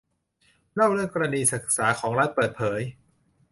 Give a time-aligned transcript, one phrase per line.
[0.75, 2.81] เล่าเรื่องกรณีศึกษาของรัฐเปิดเผย